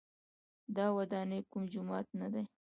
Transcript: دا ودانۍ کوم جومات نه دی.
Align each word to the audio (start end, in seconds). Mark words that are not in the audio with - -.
دا 0.75 0.85
ودانۍ 0.97 1.39
کوم 1.51 1.63
جومات 1.71 2.07
نه 2.19 2.27
دی. 2.33 2.43